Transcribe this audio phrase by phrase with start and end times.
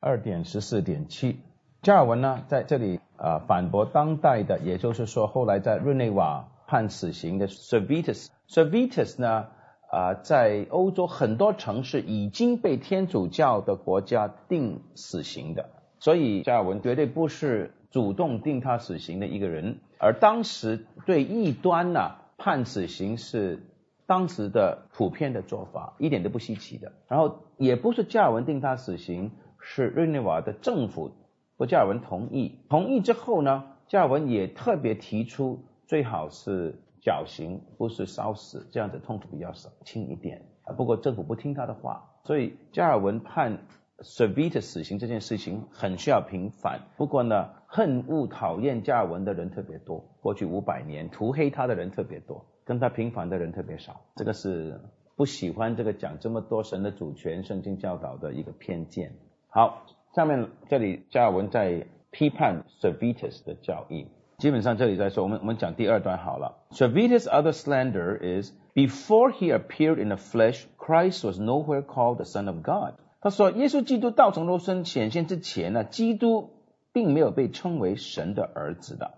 [0.00, 1.40] 二点十四点七，
[1.82, 8.28] 加尔文呢在这里啊反驳当代的，也就是说后来在日内瓦判死刑的 Servetus。
[8.48, 9.46] Servetus 呢
[9.90, 15.68] 啊在欧洲很多城市已经被天主教的国家定死刑的，
[15.98, 19.80] 所以加尔文绝对不是主动定他死刑的一个人。
[19.98, 23.66] 而当时对异端呢判死刑是
[24.06, 26.92] 当时的普遍的做法，一点都不稀奇的。
[27.08, 29.32] 然后也不是加尔文定他死刑。
[29.60, 31.12] 是日内瓦的政府
[31.56, 40.46] 和加尔文同意，同意之后呢，加尔文也特别提出最好是绞刑，不是烧死，这样子痛苦比较少轻一点。
[40.76, 43.58] 不过政府不听他的话，所以加尔文判
[44.00, 46.82] Servet 死刑这件事情很需要平反。
[46.96, 54.02] 不过呢，恨恶讨厌加尔文的人特别多，过去五百年涂黑他的人特别多，跟他平反的人特别少。
[54.16, 54.80] 这个是
[55.16, 59.14] 不喜欢这个讲这么多神的主权、圣经教导的一个偏见。
[59.57, 59.85] 好，
[60.15, 64.07] 下面这里加尔文在批判 Servetus 的教义。
[64.39, 66.57] 基本上这里在说，我们我们讲第二段好了。
[66.71, 72.47] Servetus' other slander is before he appeared in the flesh, Christ was nowhere called the Son
[72.47, 72.95] of God。
[73.21, 76.49] 他说，耶稣基督道成肉身显现之前呢，基督
[76.91, 79.13] 并没有被称为神的儿子的。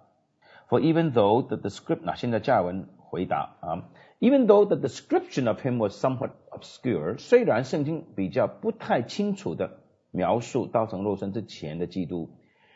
[0.69, 3.85] For even though the description，那现在加尔文回答啊，
[4.19, 9.79] even though the description of him was somewhat obscure，虽然圣经比较不太清楚的。
[10.11, 12.29] 描述道成肉身之前的基督。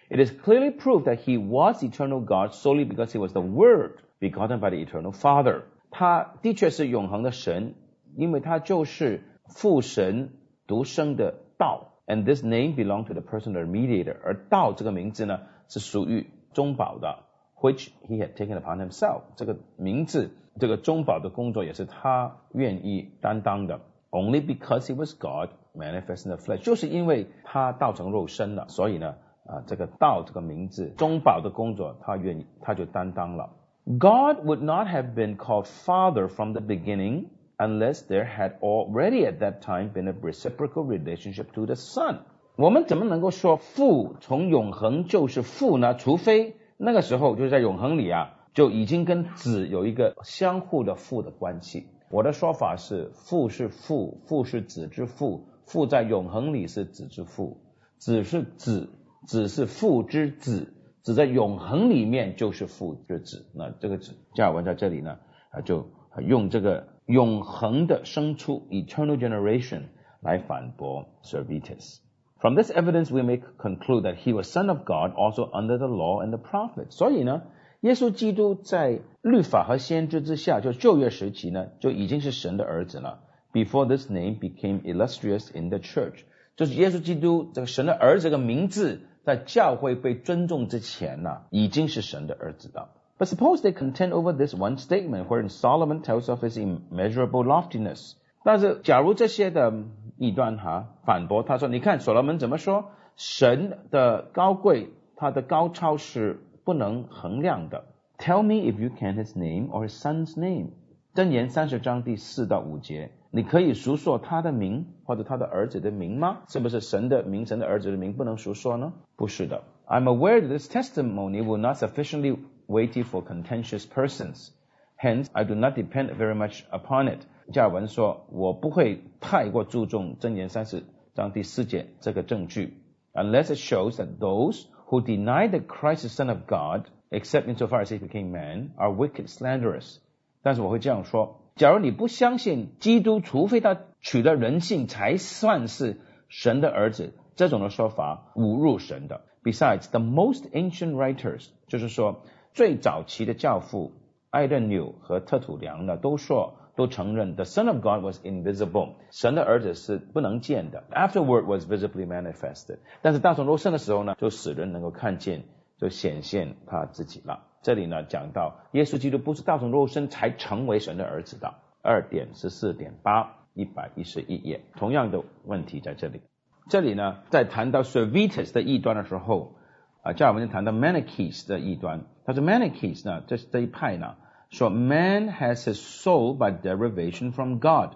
[0.09, 3.99] It is clearly proved that he was eternal God solely because he was the Word
[4.19, 5.63] begotten by the eternal Father。
[5.91, 7.75] 他的确是永恒的神，
[8.15, 10.31] 因为他就是父神
[10.67, 11.93] 独生的道。
[12.07, 14.15] And this name belonged to the personal mediator。
[14.23, 17.19] 而道这个名字呢，是属于中保的，
[17.61, 19.21] which he had taken upon himself。
[19.35, 23.81] 这个名字，这个中保的工作也是他愿意担当的。
[24.14, 25.50] Only because he was God。
[25.76, 33.50] manifest in the flesh，就是因为他道成肉身了，所以呢，啊，这个道这个名字，中保的工作，他愿意，他就担当了。
[33.84, 37.24] God would not have been called Father from the beginning
[37.58, 42.18] unless there had already at that time been a reciprocal relationship to the Son。
[42.54, 45.96] 我们怎么能够说父从永恒就是父呢？
[45.96, 51.88] 除非那个时候就是在永恒里啊，就已经跟子有一个相互的父的关系。
[52.14, 55.48] 我的说法是，父是父，父是子之父。
[55.66, 57.60] 父在永恒里是子之父，
[57.98, 58.88] 子是子，
[59.26, 63.50] 子是父之子，子在永恒里面就是父之子。
[63.52, 65.18] 那这个子加尔文在这里呢，
[65.50, 65.88] 啊，就
[66.20, 69.82] 用这个永恒的生出 （eternal generation）
[70.20, 71.98] 来反驳 Servetus。
[72.38, 76.22] From this evidence, we may conclude that he was son of God, also under the law
[76.24, 76.92] and the prophets。
[76.92, 77.42] 所以呢，
[77.84, 83.20] 耶稣基督在律法和先知之下，就旧约时期呢，就已经是神的儿子了。
[83.52, 86.20] before this name became illustrious in the church，
[86.56, 92.88] 就是耶稣基督这个神的儿子这个名字在教会被尊重之前呢、已经是神的儿子的。
[93.18, 98.14] But suppose they contend over this one statement, wherein Solomon tells of his immeasurable loftiness。
[98.44, 99.74] 但是，假如这些的
[100.16, 102.86] 异端哈反驳他说：“你看所罗门怎么说？
[103.16, 107.85] 神的高贵，他的高超是不能衡量的。
[108.17, 110.69] Tell me if you can his name or his son's name。”
[111.15, 113.11] 箴言三十章第四到五节。
[113.31, 116.39] 你可以述说他的名或者他的儿子的名吗？
[116.47, 118.91] 是不是神的名、神的儿子的名不能述说呢？
[119.15, 119.63] 不是的。
[119.87, 122.37] I'm aware that this testimony will not sufficiently
[122.67, 124.49] weighty for contentious persons.
[124.97, 127.19] Hence, I do not depend very much upon it.
[127.53, 130.83] 加尔文说，我不会太过注重箴言三十
[131.13, 132.77] 章第四节这个证据，
[133.13, 137.90] unless it shows that those who deny that Christ is Son of God, except insofar as
[137.90, 139.98] he became man, are wicked, slanderous.
[140.42, 141.40] 但是我会这样说。
[141.56, 149.22] 假如你不相信基督，除非他取得人性才算是神的儿子，这种的说法侮辱神的。
[149.42, 152.22] Besides, the most ancient writers，就是说
[152.52, 153.92] 最早期的教父
[154.30, 160.84] 艾顿纽和特土良呢，都说都承认 the Son of God was invisible，神的儿子是不能见的。
[160.90, 165.44] Afterward was visibly manifested，但是大成肉身的时候呢，就使人能够看见，
[165.78, 167.44] 就显现他自己了。
[167.62, 171.54] 这里呢讲到，耶稣基督不是道成肉身才成为神的儿子的。
[171.82, 176.22] 二点十四点八一百一十一页，同样的问题在这里。
[176.70, 179.56] 这里呢，在谈到 servitus 的异端的时候，
[180.02, 182.06] 啊，加尔文谈到 Manichees 的异端。
[182.24, 184.16] 他说 Manichees 呢，这是这一派呢，
[184.49, 187.91] 说 Man has his soul by derivation from God，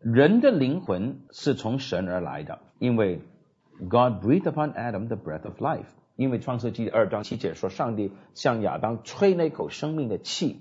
[0.00, 3.20] 人的灵魂是从神而来的，因为
[3.78, 5.86] God breathed upon Adam the breath of life。
[6.14, 10.60] 因为创世纪二章七节说，上帝向亚当吹那口生命的气。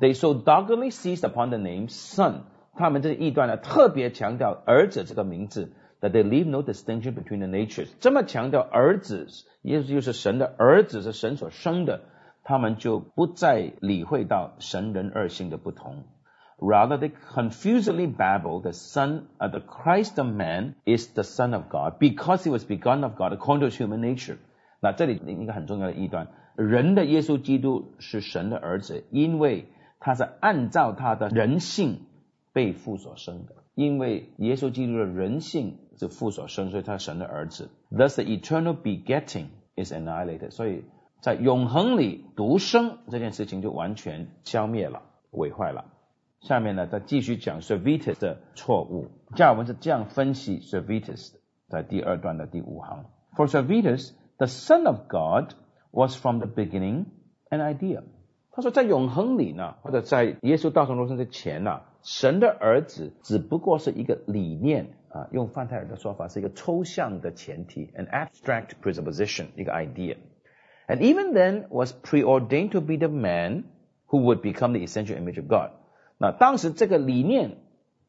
[0.00, 2.40] They so doggedly seized upon the name Son，
[2.74, 7.88] 他们这些异端呢，特别强调儿子这个名字，that they leave no distinction between the natures。
[8.00, 9.28] 这么强调儿子，
[9.62, 12.00] 耶稣就是神的儿子，是神所生的，
[12.44, 16.04] 他们就不再理会到神人二性的不同。
[16.58, 21.98] Rather, they confusedly babble the Son, uh, the Christ of man is the Son of God
[21.98, 24.36] because he was begotten of God according to human nature.
[24.80, 29.68] 那这里一个很重要的一段，人的耶稣基督是神的儿子，因为
[30.00, 32.00] 他是按照他的人性
[32.52, 33.54] 被父所生的。
[33.74, 37.70] 因为耶稣基督的人性是父所生，所以他是神的儿子。
[37.90, 39.46] Thus, the eternal begetting
[39.76, 40.50] is annihilated.
[40.50, 40.84] 所以
[41.25, 45.01] 在永恒里独生这件事情就完全消灭了、
[45.31, 45.85] 毁坏了。
[46.41, 49.07] 下面呢，再继续讲 Servetus 的错误。
[49.35, 51.31] 加尔文是这样分析 Servetus
[51.67, 53.05] 在第二段的第五行。
[53.35, 55.55] For Servetus, the Son of God
[55.89, 57.05] was from the beginning
[57.49, 58.03] an idea。
[58.51, 70.17] 他说，在永恒里呢，或者在耶稣道成肉身之前呢，神的儿子只不过是一个理念啊，用范泰尔的说法是一个抽象的前提，an abstract presupposition，一个 idea。
[70.86, 73.64] And even then was preordained to be the man
[74.08, 75.70] who would become the essential image of God。
[76.18, 77.58] 那当时这个理念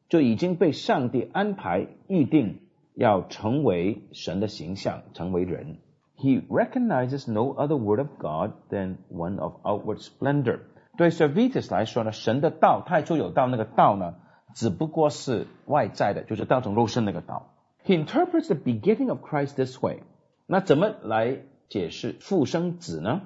[0.08, 2.58] 就已经被上帝安排预定，
[2.94, 5.78] 要成为神的形象，成为人。
[6.18, 10.60] He recognizes no other word of God than one of outward splendor。
[10.96, 14.16] 对 Servetus 来说呢，神的道太初有道，那个道呢，
[14.54, 17.54] 只不过是外在的，就是道成肉身那个道。
[17.86, 20.02] He interprets the beginning of Christ this way。
[20.46, 21.38] 那怎么来
[21.69, 23.21] 解释复生子呢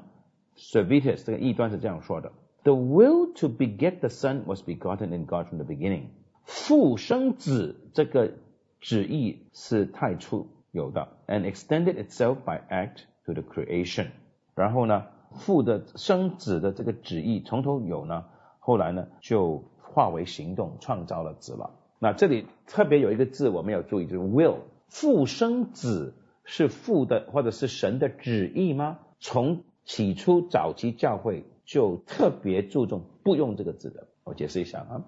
[0.57, 2.31] ？Servetus 这个异端是这样说的。
[2.63, 6.09] The will to beget the Son was begotten in God from the beginning。
[6.45, 8.33] 父生子这个
[8.79, 14.07] 旨意是太初有的，and extended itself by act to the creation。
[14.55, 18.25] 然后呢，父的生子的这个旨意从头有呢，
[18.59, 21.71] 后来呢就化为行动，创造了子了。
[21.99, 24.57] 那这里特别有一个字我们要注意，就是 will。
[24.87, 26.15] 父生子
[26.51, 28.99] 是父的或者是神的旨意吗？
[29.19, 31.45] 从起初早期教会。
[31.63, 35.05] 就特别注重不用这个字的，我解释一下啊，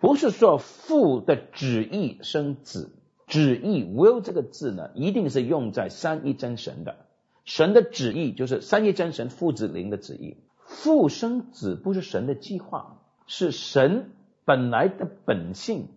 [0.00, 2.92] 不是说父的旨意生子，
[3.26, 6.94] 旨意 will 这个字呢，一定是用在三一真神的，
[7.44, 14.12] 神的旨意就是三一真神父子灵的旨意，父生子不是神的计划，是神
[14.44, 15.88] 本来的本性，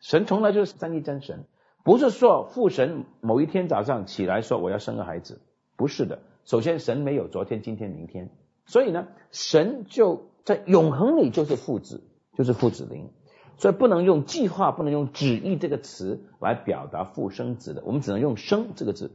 [0.00, 1.44] 神从来就是三一真神，
[1.84, 5.42] 不是说父神某一天早上起来说我要生个孩子，
[5.76, 8.30] 不是的，首先神没有昨天、今天、明天。
[8.64, 12.02] 所以呢，神就在永恒里就是父子，
[12.38, 13.10] 就是父子灵，
[13.58, 19.12] 所以不能用计划，不能用旨意这个词来表达父生子的，我们只能用生这个字。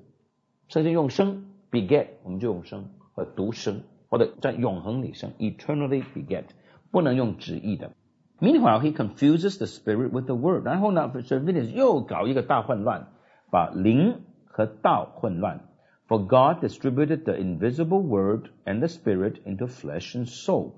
[0.68, 6.44] 甚至用生 beget，我们就用生和独生，或者在永恒里生 eternally beget，
[6.92, 7.94] 不能用旨意的。
[8.41, 10.65] Meanwhile, he confuses the spirit with the word。
[10.65, 13.07] 然后呢 s e r v i n u s 又搞一个大混乱，
[13.51, 15.61] 把灵和道混乱。
[16.07, 20.73] For God distributed the invisible word and the spirit into flesh and soul。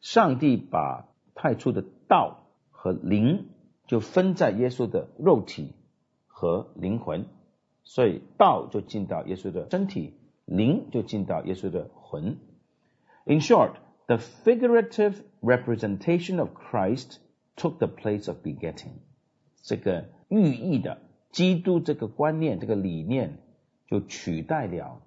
[0.00, 3.48] 上帝把派出的道和灵
[3.86, 5.72] 就分在耶稣的肉体
[6.26, 7.24] 和灵魂，
[7.84, 10.14] 所以道就进到耶稣的身体，
[10.44, 12.36] 灵就进到耶稣的魂。
[13.24, 13.72] In short,
[14.07, 17.19] The figurative representation of Christ
[17.55, 18.93] took the place of begetting。
[19.63, 20.99] 这个寓意的
[21.31, 23.39] 基督这个观念，这个理念。
[23.87, 24.99] 就取代了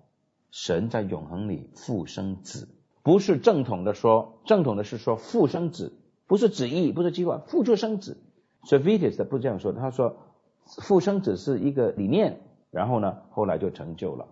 [0.52, 2.68] 神在永恒里复生子，
[3.02, 8.22] 不是正统的说，正统的是说复生子，不是旨意，不是计划，复出生子。
[8.62, 10.16] 所以 Vitus 的不这样说，他说
[10.64, 12.40] 复生子是一个理念，
[12.70, 14.28] 然后呢，后来就成就了，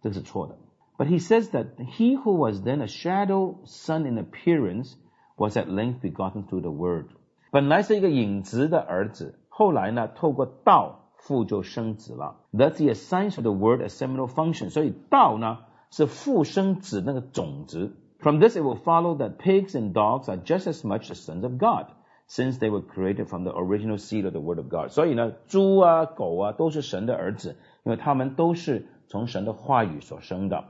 [0.00, 0.56] 这是错的。
[0.99, 4.95] But he says that he who was then a shadow son in appearance
[5.37, 7.07] was at length begotten through the word。
[7.51, 11.01] 本来是一个影子的儿子，后来呢，透过道。
[11.17, 14.69] 父就生子了，That's the essence of the word as seminal function。
[14.69, 15.57] 所以道呢
[15.89, 17.95] 是父生子那个种子。
[18.19, 21.53] From this it will follow that pigs and dogs are just as much the sons of
[21.57, 21.87] God,
[22.27, 24.89] since they were created from the original seed of the word of God。
[24.89, 30.65] 所以呢，猪啊、狗啊都是神的儿子，因为他们都是从神的话语所生的。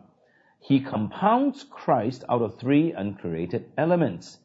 [0.61, 4.35] He compounds Christ out of three uncreated elements。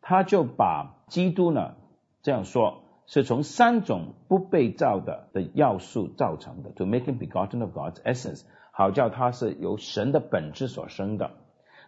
[0.00, 1.76] 他就把基督呢
[2.22, 2.82] 这样说。
[3.10, 11.30] 是从三种不被造的的要素造成的，to make him begotten of God's essence，好叫他是由神的本质所生的。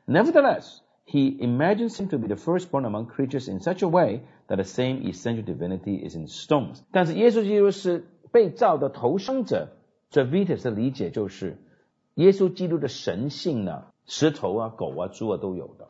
[0.06, 4.56] Nevertheless, he imagines him to be the firstborn among creatures in such a way that
[4.56, 6.80] the same essential divinity is in stones。
[6.90, 9.68] 但是耶稣基督是被造的头生者，
[10.08, 11.58] 这 Vitus 的理解就是
[12.15, 15.87] 耶稣基督的神性呢，石头啊、狗啊、猪啊都有的，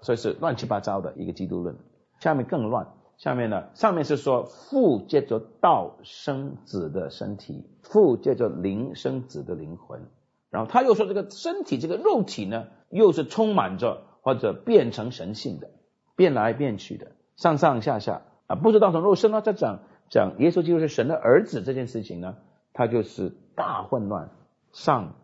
[0.00, 1.76] 所以是乱七八糟的一个基督论。
[2.20, 2.88] 下面更乱。
[3.16, 10.02] 下面呢，上面是说父借着道生子的身体，父借着灵生子的灵魂，
[10.50, 15.68] 然后他又说这个身体这个肉体呢，又是充满着或者变成神性的，
[16.14, 22.36] 变来变去的，上上下下啊，不知道从肉身呢，在讲讲耶稣基督是神的儿子这件事情呢，
[22.72, 24.30] 他就是大混乱，
[24.70, 25.16] 上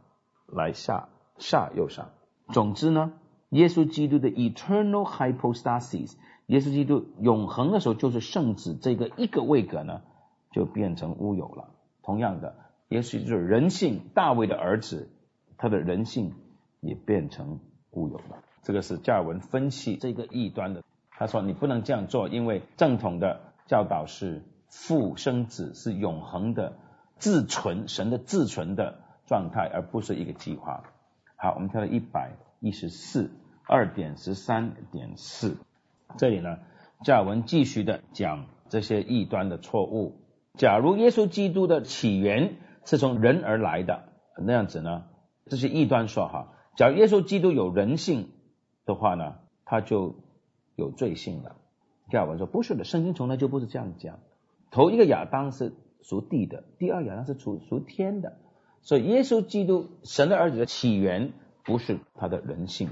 [0.54, 1.08] 来下
[1.38, 2.10] 下又上，
[2.52, 3.12] 总之呢，
[3.50, 6.14] 耶稣基督的 eternal hypostasis。
[6.46, 10.02] 耶稣基督永恒的时候就是圣子，这个一个位格呢
[10.52, 11.70] 就变成乌有了。
[12.02, 12.54] 同样的，
[12.90, 15.08] 耶稣就是人性，大卫的儿子，
[15.56, 16.34] 他的人性
[16.80, 17.60] 也变成
[17.92, 18.42] 乌有了。
[18.62, 20.82] 这个是加尔文分析这个异端的。
[21.10, 26.76] 他说你不能这样做，因为正统的教导是父生子是永恒的
[27.16, 30.84] 自存，神的自存的状态，而不是一个计划。
[31.36, 33.30] 好，我们跳到一百一十四
[33.66, 35.56] 二点十三点四。
[36.16, 36.58] 这里呢，
[37.04, 40.20] 加尔文继续的讲这些异端的错误。
[40.54, 44.04] 假如耶稣基督的起源是从人而来的，
[44.38, 45.06] 那样子呢，
[45.46, 48.30] 这些异端说哈，假如耶稣基督有人性
[48.86, 50.14] 的话呢，他就
[50.76, 51.56] 有罪性了。
[52.10, 54.20] 加尔文说不是的，圣经从来就不是这样讲。
[54.70, 58.38] 头一个亚当是属地的，第二亚当是属属天的，
[58.84, 61.32] 所以耶稣基督神的儿子的起源
[61.64, 62.90] 不是他的人性。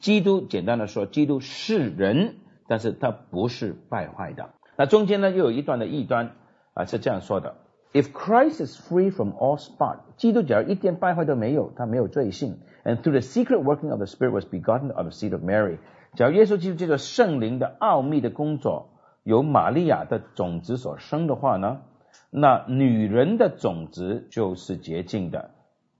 [0.00, 2.34] 基督简单的说，基督是人。
[2.68, 4.50] 但是他不是败坏的。
[4.76, 6.32] 那中间呢，又有一段的异端
[6.74, 7.58] 啊，是这样说的
[7.92, 12.58] ：If Christ is free from all spot，基督假如一点败坏都没有，他没有罪性。
[12.82, 15.78] And through the secret working of the Spirit was begotten of the seed of Mary。
[16.16, 18.88] 假如耶稣基督这个圣灵的奥秘的工作
[19.22, 21.82] 由玛利亚的种子所生的话呢，
[22.30, 25.50] 那女人的种子就是洁净的，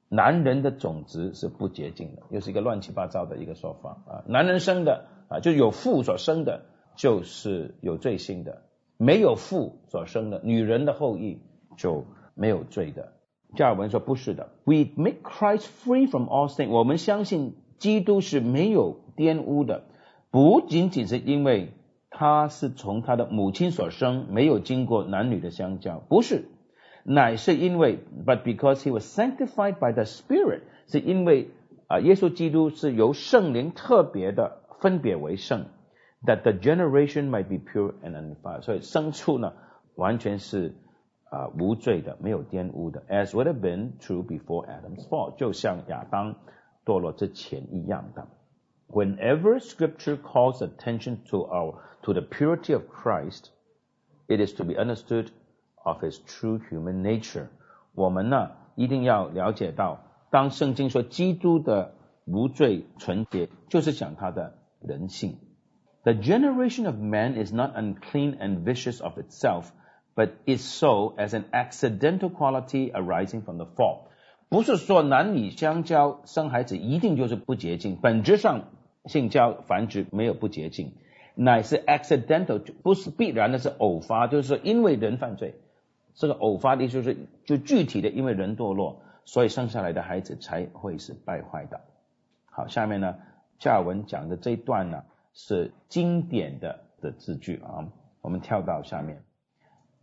[0.09, 4.25] 男人的种子是不洁净的，又是一个乱七八糟的一个说法啊。
[4.27, 5.07] 男人生的。
[5.29, 8.59] 啊，就有父所生的，就是有罪性的；
[8.97, 11.41] 没有父所生的，女人的后裔
[11.77, 12.05] 就
[12.35, 13.15] 没有罪的。
[13.57, 16.69] 加尔文说不是的，We make Christ free from all sin。
[16.69, 19.83] 我们相信基督是没有玷污的，
[20.31, 21.73] 不仅仅是因为
[22.19, 26.47] 他是从他的母亲所生，没有经过男女的相交，不是，
[27.05, 31.51] 乃是因为，But because he was sanctified by the Spirit，是因为
[31.87, 34.63] 啊，耶稣基督是由圣灵特别的。
[34.79, 35.65] 分别为圣
[36.27, 38.61] ，that the generation might be pure and undefiled。
[38.61, 39.55] 所以牲畜呢，
[39.95, 40.75] 完全是
[41.31, 46.37] 啊无罪的，没有玷污的，as would have been true before Adam's fall，就像亚当
[46.85, 48.29] 堕落之前一样的。
[48.88, 53.52] Whenever Scripture calls attention to our to the purity of Christ,
[54.28, 55.32] it is to be understood
[55.84, 57.48] of His true human nature。
[57.94, 60.00] 我们呢一定要了解到，
[60.30, 61.94] 当圣经说基督的
[62.26, 65.38] 无罪纯洁，就是讲他的人性。
[66.04, 69.66] The generation of man is not unclean and vicious of itself,
[70.16, 74.10] but is so as an accidental quality arising from the fall。
[74.49, 78.69] 不是说男女相交生孩子一定就是不洁净，本质上
[79.05, 80.93] 性交繁殖没有不洁净，
[81.35, 85.55] 乃是 accidental，不是必然的，是偶发，就是说因为人犯罪，
[86.15, 91.81] 这个偶发的就是就具体的因为人堕落，所以生下来的孩子才会是败坏的。
[92.51, 93.17] 好，下面呢？
[93.59, 97.89] 加尔文讲的这一段呢，是经典的的字句啊。
[98.21, 99.23] 我们跳到下面，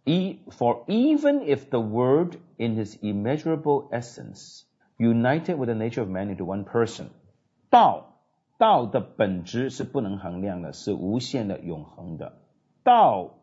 [0.05, 4.63] 一 For even if the word in his immeasurable essence
[4.97, 7.07] united with the nature of man into one person，
[7.71, 8.21] 道
[8.59, 12.39] 道的本质是不能衡量的，是无限的、永恒的。
[12.83, 13.35] 道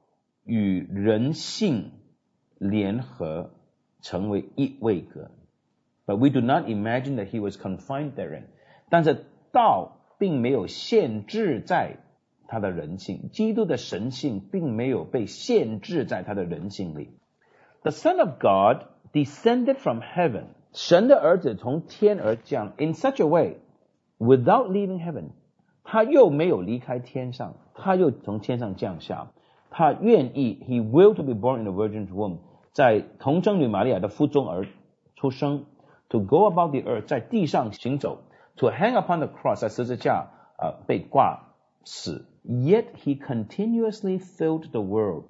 [0.44, 1.92] 与人性
[2.58, 3.52] 联合
[4.02, 5.32] 成为一位格，
[6.06, 8.46] But we do not imagine that he was confined therein。
[8.90, 11.98] 但是道并没有限制在
[12.51, 17.17] 他的人性，基督的神性并没有被限制在他的人性里。
[17.83, 23.59] The Son of God descended from heaven，神的儿子从天而降，in such a way
[24.19, 25.29] without leaving heaven，
[25.85, 29.29] 他又没有离开天上，他又从天上降下，
[29.71, 32.39] 他愿意，He will to be born in the virgin's womb，
[32.73, 34.67] 在童贞女玛利亚的腹中而
[35.15, 35.67] 出生
[36.09, 38.25] ，to go about the earth，在地上行走。
[38.57, 40.29] to hang upon the cross 在十字架
[40.59, 41.55] 啊被挂
[41.85, 45.25] 死，yet he continuously filled the world，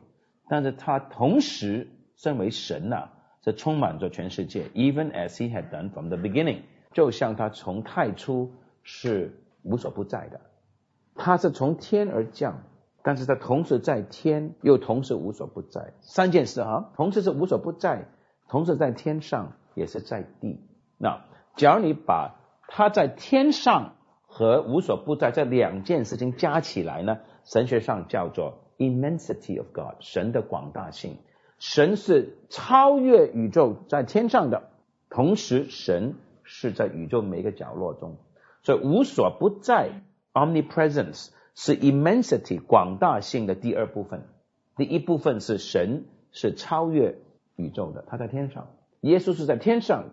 [0.49, 3.11] 但是他同时身为神呐、
[3.45, 6.63] 是充满着全世界，even as he had done from the beginning，
[6.93, 8.53] 就像他从太初
[8.83, 10.41] 是无所不在的，
[11.15, 12.63] 他是从天而降，
[13.03, 18.09] 但是他同时在天，又同时无所不在，三件事啊，同时是无所不在，
[18.49, 20.61] 同时在天上，也是在地。
[20.99, 21.25] 那
[21.57, 22.37] 假如你把
[22.69, 23.95] 他在天上
[24.33, 31.17] 和无所不在这两件事情加起来呢，神学上叫做 immensity of God，神的广大性。
[31.59, 34.71] 神是超越宇宙在天上的，
[35.11, 38.17] 同时神是在宇宙每个角落中，
[38.63, 39.91] 所以无所不在
[40.33, 44.23] omnipresence 是 immensity 广大性的第二部分。
[44.77, 47.19] 第一部分是神是超越
[47.57, 48.69] 宇宙的，他在天上，
[49.01, 50.05] 耶稣是在天上，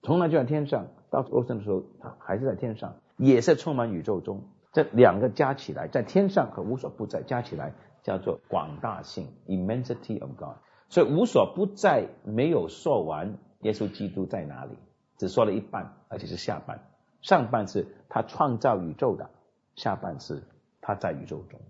[0.00, 4.44] 从来就在天上，到肉身的时候他还是在天上，也是充满宇宙中。
[4.72, 10.56] 这两个加起来，在天上和无所不在加起来叫做广大性 immensity of God。
[10.88, 14.78] 所以无所不在没有说完，耶稣基督在哪里？
[15.16, 16.88] 只说了一半，而且是下半。
[17.22, 19.30] 上半是他创造宇宙的，
[19.76, 20.42] 下半是
[20.80, 21.60] 他在宇宙中。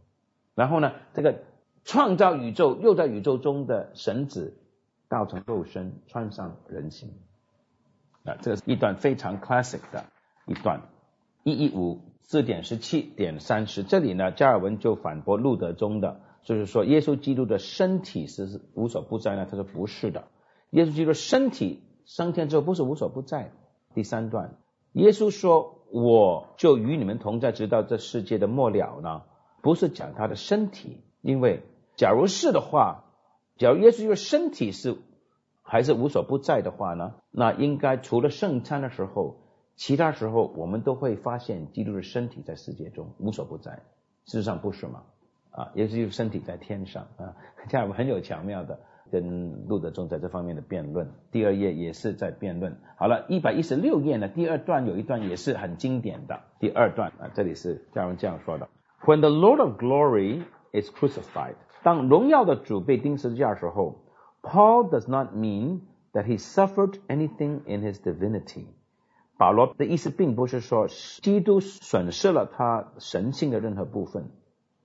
[0.54, 1.42] 然后呢，这个
[1.84, 4.56] 创造宇宙又在宇宙中的神子，
[5.08, 7.12] 道成肉身，穿上人形。
[8.24, 10.04] 啊，这是一段非常 classic 的
[10.46, 10.80] 一段。
[11.44, 16.20] 一一五四点十七点三十，这里呢，加尔文就反驳路德中的。
[16.42, 19.46] 就是说，耶稣基督的身体是无所不在呢？
[19.50, 20.24] 他说不是的，
[20.70, 23.52] 耶稣基督身体升天之后不是无所不在。
[23.94, 24.56] 第三段，
[24.92, 29.22] 耶稣说：“我就与你们同在，直到这世界的末了呢。”
[29.62, 31.62] 不是讲他的身体，因为
[31.96, 33.04] 假如是的话，
[33.56, 34.96] 假如耶稣基督身体是
[35.62, 39.43] 还是无所不在的话呢，那应该除了圣餐的时候，
[39.76, 43.82] 其他时候我们都会发现基督的身体在世界中无所不在。
[44.26, 45.02] 事实上不是吗？
[45.50, 47.36] 啊，也就是身体在天上啊，
[47.68, 48.80] 这样很有巧妙的
[49.12, 51.12] 跟路德宗在这方面的辩论。
[51.30, 52.76] 第二页也是在辩论。
[52.96, 56.40] 好了，一百一十六页呢，第二段有一段也是很经典的。
[56.58, 58.68] 第二段啊，这里是加文这样说的
[59.04, 64.04] ：When the Lord of Glory is crucified，当荣耀的主被钉十字架的时候
[64.42, 68.66] ，Paul does not mean that he suffered anything in his divinity。
[69.37, 74.29] 保罗的意思并不是说基督损失了他神性的任何部分。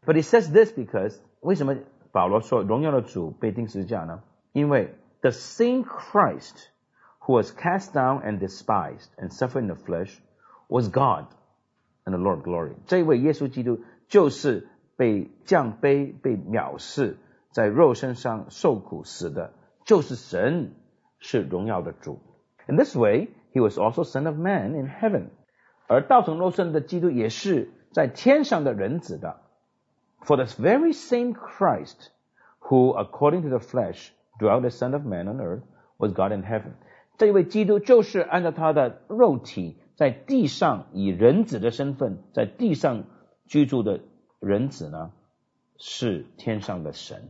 [0.06, 1.76] But he says this because 为什么
[2.12, 4.22] 保罗说荣耀的主被钉十字架呢？
[4.52, 6.68] 因为 the same Christ
[7.20, 10.16] who was cast down and despised and suffered in the flesh
[10.68, 11.26] was God
[12.04, 12.74] and the Lord glory。
[12.86, 17.16] 这位耶稣基督就是被降卑、被藐视，
[17.50, 19.52] 在肉身上受苦死的，
[19.84, 20.74] 就是神，
[21.18, 22.20] 是荣耀的主。
[22.68, 25.28] In this way, he was also Son of Man in heaven。
[25.86, 29.40] 而道成肉身的基督也是在天上的人子的。
[30.24, 32.08] For the very same Christ
[32.60, 35.62] who, according to the flesh, dwelt the Son of Man on earth,
[35.98, 36.72] was God in heaven。
[37.18, 43.04] 这位基督就是按照他的肉体在地上以人子的身份在地上
[43.46, 44.00] 居住的
[44.40, 45.12] 人子呢，
[45.76, 47.28] 是天上的神。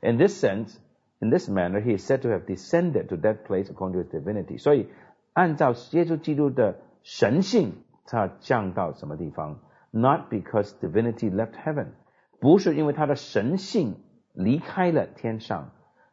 [0.00, 0.76] In this sense,
[1.20, 4.10] in this manner, he is said to have descended to that place according to his
[4.10, 4.58] divinity。
[4.58, 4.88] 所以，
[5.32, 7.72] 按照耶稣基督的神性，
[8.04, 9.60] 他降到什么地方？
[9.90, 11.88] not because divinity left heaven，
[12.40, 13.96] 不是因为他的神性
[14.34, 15.70] 离开了天上，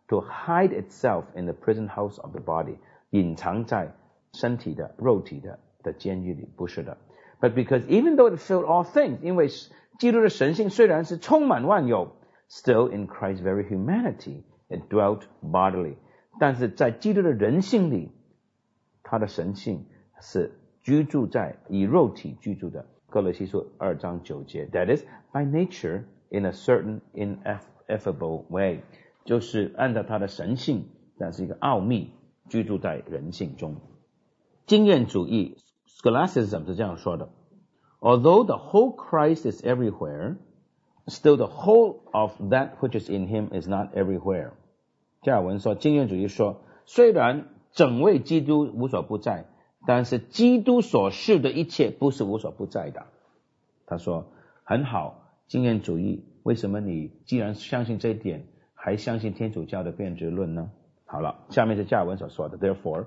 [0.07, 2.77] to hide itself in the prison house of the body，
[3.09, 3.93] 隐藏在
[4.33, 6.97] 身体的肉体的的监狱里，不是的。
[7.41, 9.49] But because even though it filled all things，因为
[9.99, 12.15] 基督的神性虽然是充满万有，
[12.49, 15.95] still in Christ's very humanity it dwelt bodily，
[16.39, 18.11] 但是在基督的人性里，
[19.09, 19.85] 他的神性
[20.21, 22.85] 是居住在以肉体居住的。
[23.07, 28.81] 哥罗西书二章九节，That is by nature in a certain ineffable way，
[29.23, 30.85] 就是按照他的神性，
[31.17, 32.11] 但是一个奥秘
[32.49, 33.77] 居住在人性中。
[34.65, 37.29] 经验主义 （Scholasticism） 是这样说的：
[38.01, 40.37] Although the whole Christ is everywhere,
[41.05, 44.51] still the whole of that which is in him is not everywhere。
[45.21, 49.46] 加尔文说，经验主义说，虽然 整位基督无所不在。
[49.86, 53.06] 但是基督所示的一切不是无所不在的。
[53.86, 54.26] 他说
[54.62, 56.24] 很好，经验主义。
[56.42, 60.70] 为什么你既然相信这一点，还相信天主教的变质论呢？
[61.06, 62.58] 好了，下面是加尔文所说的。
[62.58, 63.06] Therefore,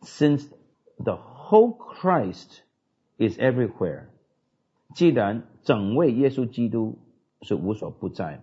[0.00, 0.48] since
[0.96, 2.60] the whole Christ
[3.18, 4.04] is everywhere，
[4.94, 6.98] 既然整位耶稣基督
[7.42, 8.42] 是无所不在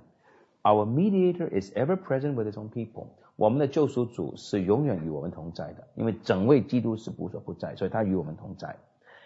[0.62, 3.08] ，Our mediator is ever present with his own people。
[3.42, 8.78] 我们的救赎主是永远与我们同在的，因为整位基督是无所不在，所以他与我们同在。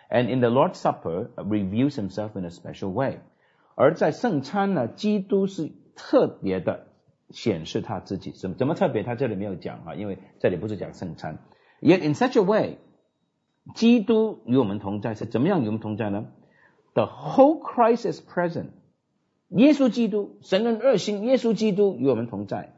[0.09, 3.19] And in the Lord's Supper reveals himself in a special way。
[3.75, 6.87] 而在圣餐呢，基督是特别的
[7.29, 9.03] 显示他自己，怎么怎么特别？
[9.03, 11.39] 他这里没有讲啊，因为这里不是讲圣餐。
[11.81, 12.77] Yet in such a way，
[13.75, 16.27] 基督与我们同在是怎么样与我们同在呢
[16.93, 18.67] ？The whole Christ is present。
[19.49, 22.71] 耶稣基督，神人二性，耶稣基督与我们同在。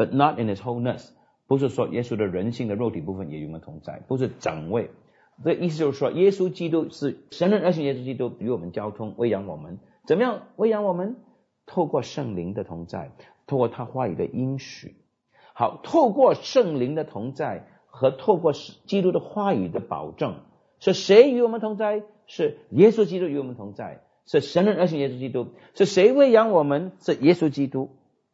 [0.00, 1.10] But not in his wholeness，
[1.46, 4.90] 不是说耶稣的人性的肉体部分也与我们同在，不是整位。
[5.44, 9.78] 这意思就是说，耶稣基督是神人，而且耶稣基督与我们交通，喂养我们。
[10.06, 11.16] 怎么样喂养我们？
[11.66, 13.10] 透过圣灵的同在，
[13.46, 14.96] 透过他话语的应许。
[15.52, 20.36] 好，透过圣灵的同在和透过基督的话语的保证，
[20.78, 22.04] 是谁与我们同在？
[22.26, 25.48] 是耶稣基督与我们同在，是神人而行耶稣基督。
[25.74, 26.92] 是谁喂养我们？
[27.00, 27.90] 是耶稣基督。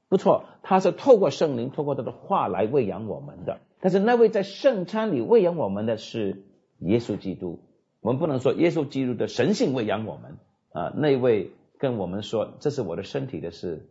[0.08, 3.60] 不错，他是透过圣灵，透过他的话来喂养我们的。
[3.80, 6.44] 但是那位在圣餐里喂养我们的是
[6.78, 7.60] 耶稣基督。
[8.00, 10.36] 我们不能说耶稣基督的神性喂养我们
[10.70, 13.88] 啊，那位跟我们说这是我的身体的是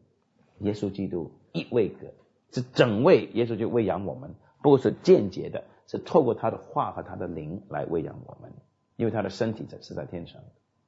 [0.60, 2.08] 耶稣基督一位格。
[2.52, 8.54] 是整位耶稣就喂养我们，不是间接的，是透过他的话和他的灵来喂养我们，
[8.96, 10.42] 因为他的身体在是在天上，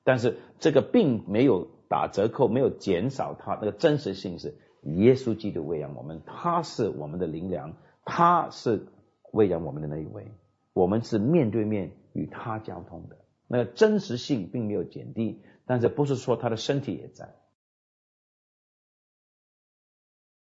[0.06, 4.56] 但是这个并没有打折扣，没有减少他那个真实性，是
[4.96, 7.74] 耶稣基督喂养我们，他是我们的灵粮，
[8.06, 8.88] 他是
[9.32, 10.32] 喂养我们的那一位，
[10.74, 17.36] 我们是面对面与他交通的，那个真实性并没有减低，但是不是说他的身体也在。